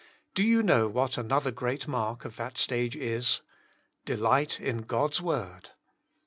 [0.33, 3.41] Do you know what another great mark of that stage is?
[4.03, 5.69] Delight in God's word.